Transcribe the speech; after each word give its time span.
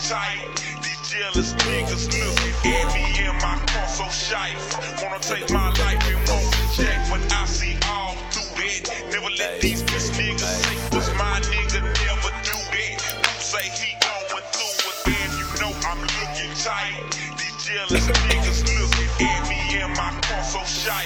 tight. 0.00 0.44
These 0.82 1.00
jealous 1.08 1.52
niggas 1.64 2.04
looking 2.12 2.72
at 2.72 2.86
me 2.92 3.04
in 3.24 3.34
my 3.40 3.56
car 3.66 3.88
so 3.88 4.04
shy. 4.12 4.52
Wanna 5.02 5.18
take 5.20 5.50
my 5.50 5.70
life 5.70 6.02
and 6.04 6.20
won't 6.28 6.46
reject 6.60 7.10
when 7.10 7.22
I 7.32 7.46
see 7.46 7.76
all 7.88 8.14
through 8.30 8.64
it. 8.64 8.90
Never 9.10 9.30
let 9.38 9.60
these 9.60 9.82
bitch 9.82 10.10
niggas 10.12 10.40
say 10.40 10.96
was 10.96 11.08
my 11.14 11.40
nigga, 11.48 11.80
never 11.80 12.30
do 12.44 12.56
that. 12.76 12.96
Who 13.24 13.40
say 13.40 13.66
he 13.72 13.96
going 14.04 14.44
through 14.52 14.76
it, 14.84 14.98
man? 15.08 15.28
You 15.40 15.46
know 15.60 15.72
I'm 15.88 16.00
looking 16.00 16.52
tight. 16.60 17.00
These 17.40 17.56
jealous 17.64 18.06
niggas 18.28 18.60
looking 18.68 19.26
at 19.26 19.48
me 19.48 19.80
in 19.80 19.90
my 19.96 20.12
car 20.22 20.44
so 20.44 20.60
shy. 20.64 21.04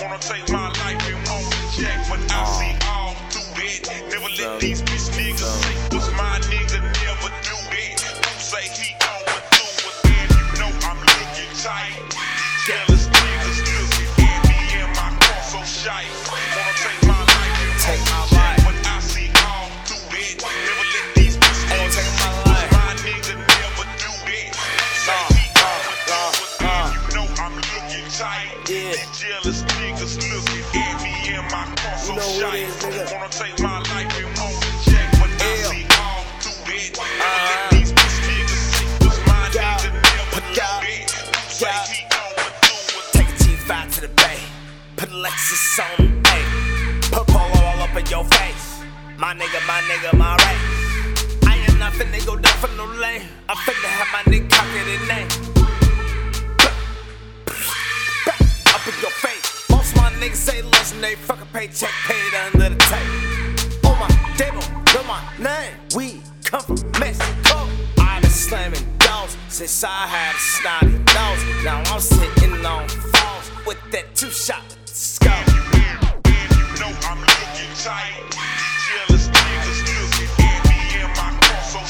Wanna 0.00 0.18
take 0.18 0.48
my 0.50 0.68
life 0.80 1.02
and 1.12 1.20
won't 1.28 1.44
reject 1.60 2.10
when 2.10 2.20
I 2.30 2.40
see 2.56 2.72
all 2.88 3.14
through 3.28 3.64
it. 3.68 3.84
Never 4.08 4.30
let 4.40 4.60
these 4.60 4.80
bitch 4.82 5.12
niggas 5.12 5.44
say 5.44 5.96
was 5.96 6.10
my 6.12 6.40
jealous 12.66 13.08
niggas 13.08 13.58
looking 13.72 14.24
at 14.26 14.40
me 14.48 14.58
in 14.80 14.88
my 14.98 15.10
car 15.20 15.42
so 15.42 15.60
shy. 15.64 16.04
Wanna 16.30 16.74
take 16.76 17.02
my 17.08 17.20
life 17.20 17.56
and 17.62 17.80
Take 17.80 18.04
my 18.10 18.22
life. 18.36 18.60
when 18.66 18.76
I 18.86 19.00
see 19.00 19.28
all 19.46 19.68
through 19.86 20.18
it. 20.18 20.42
Never 20.42 20.86
let 20.94 21.06
these 21.16 21.36
bitch 21.38 21.60
Ain't 21.72 21.92
niggas 21.92 22.16
my 22.20 22.30
life. 22.52 22.70
my 22.72 22.92
nigga, 23.04 23.34
never 23.38 23.84
do 24.02 24.10
that. 24.28 24.50
Who 24.56 24.88
say 25.04 25.16
uh, 25.16 25.32
he 25.32 25.44
uh, 25.50 25.70
going 25.70 25.98
through 26.06 26.44
it, 26.44 26.60
man? 26.60 26.70
Uh. 26.70 26.92
You 27.00 27.14
know 27.16 27.26
I'm 27.40 27.54
looking 27.56 28.08
tight. 28.12 28.50
Yeah. 28.68 28.92
These 28.92 29.10
jealous 29.20 29.60
niggas 29.80 30.14
looking 30.30 30.64
at 30.80 30.94
me 31.02 31.14
in 31.34 31.44
my 31.50 31.64
car 31.80 31.96
so 31.98 32.12
You 32.12 32.18
know 32.20 32.40
shy. 32.40 32.56
it 32.56 32.68
is, 32.68 32.76
nigga. 32.84 33.12
Wanna 33.14 33.28
take 33.30 33.56
my 33.60 33.78
life 33.80 33.99
G5 43.70 43.94
to 43.94 44.00
the 44.00 44.08
bay. 44.08 44.38
Put 44.96 45.10
Lexus 45.10 45.78
on, 45.78 46.22
ayy. 46.24 47.12
Put 47.12 47.26
polo 47.28 47.66
all 47.66 47.82
up 47.82 47.96
in 47.96 48.04
your 48.06 48.24
face. 48.24 48.82
My 49.16 49.32
nigga, 49.32 49.64
my 49.66 49.80
nigga, 49.82 50.18
my 50.18 50.34
race. 50.42 51.46
I 51.46 51.56
am 51.68 51.78
not 51.78 51.92
finna 51.92 52.24
go 52.26 52.34
down 52.36 52.56
for 52.58 52.66
no 52.76 52.84
lane. 53.00 53.22
I'm 53.48 53.56
finna 53.58 53.86
have 53.86 54.10
my 54.12 54.32
nigga 54.32 54.50
cock 54.50 54.66
it 54.74 54.88
in 54.94 55.06
name. 55.06 55.28
Up 58.74 58.86
in 58.88 59.00
your 59.00 59.14
face. 59.22 59.70
Most 59.70 59.94
my 59.94 60.10
niggas 60.18 60.34
say 60.34 60.62
legendary. 60.62 61.14
Fuck 61.14 61.40
a 61.40 61.46
paycheck 61.46 61.92
paid 62.08 62.34
under 62.46 62.70
the 62.70 62.76
tape. 62.90 63.86
On 63.86 63.96
my 64.00 64.08
table, 64.36 64.64
know 64.94 65.04
my 65.06 65.22
name. 65.38 65.74
We 65.94 66.20
come 66.42 66.62
from 66.62 66.90
Mexico. 66.98 67.68
I've 68.00 68.22
been 68.22 68.30
slamming 68.32 68.86
dogs 68.98 69.36
since 69.48 69.84
I 69.84 70.08
had 70.08 70.34
a 70.34 70.38
snotty 70.38 70.98
nose. 71.14 71.64
Jealous 77.80 79.28
niggas 79.28 79.80
me 80.68 81.00
my 81.16 81.32
so. 81.64 81.80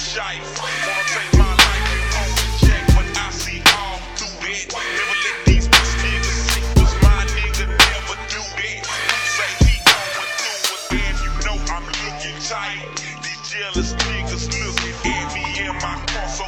Wanna 0.87 1.05
take 1.11 1.33
my 1.37 1.51
life 1.51 1.87
and 1.91 2.05
won't 2.15 2.31
reject 2.47 2.87
when 2.95 3.09
I 3.19 3.31
see 3.35 3.59
all 3.75 3.99
through 4.15 4.51
it. 4.55 4.71
Never 4.71 5.17
let 5.27 5.39
these 5.47 5.67
bitch 5.67 5.93
niggas 5.99 6.39
say 6.47 6.63
was 6.79 6.95
my 7.03 7.27
nigga, 7.35 7.67
never 7.67 8.17
do. 8.31 8.39
Who 8.87 9.19
say 9.35 9.51
he 9.67 9.75
going 9.83 10.31
through 10.39 10.79
it, 10.79 10.83
man? 10.95 11.15
You 11.27 11.33
know 11.43 11.59
I'm 11.75 11.83
looking 11.83 12.39
tight. 12.39 12.87
These 13.27 13.43
jealous 13.51 13.91
niggas 14.07 14.47
looking 14.47 14.95
at 15.11 15.35
me 15.35 15.43
my 15.83 15.99
so. 16.31 16.47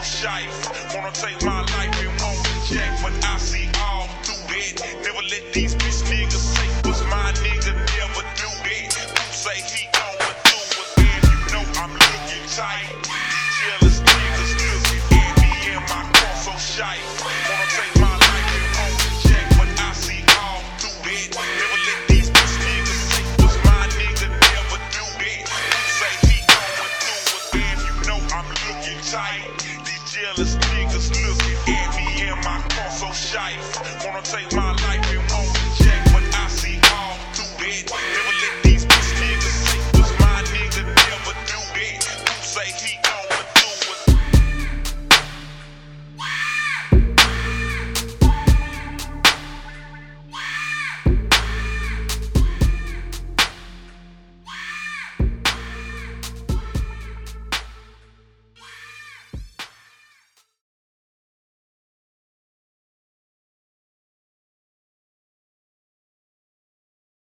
Wanna 0.95 1.11
take 1.11 1.43
my 1.43 1.63
life 1.63 1.98
and 1.98 2.15
tight. 29.11 29.51
These 29.85 30.13
jealous 30.13 30.57
niggas 30.57 31.11
looking 31.11 31.74
at 31.74 31.96
me 31.96 32.29
in 32.29 32.36
my 32.45 32.61
car 32.70 32.90
so 32.90 33.11
shy. 33.13 33.52
Wanna 34.05 34.23
take 34.23 34.52
my 34.55 34.70
and 34.70 34.82